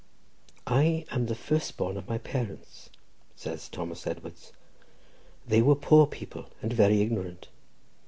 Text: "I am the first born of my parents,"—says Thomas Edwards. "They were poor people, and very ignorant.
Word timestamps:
"I 0.65 1.05
am 1.11 1.27
the 1.27 1.35
first 1.35 1.77
born 1.77 1.95
of 1.95 2.07
my 2.09 2.17
parents,"—says 2.17 3.69
Thomas 3.69 4.07
Edwards. 4.07 4.51
"They 5.47 5.61
were 5.61 5.75
poor 5.75 6.07
people, 6.07 6.47
and 6.59 6.73
very 6.73 7.01
ignorant. 7.01 7.49